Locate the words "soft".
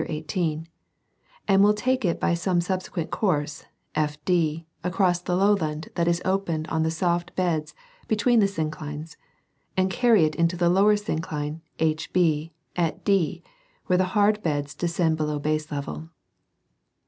6.89-7.35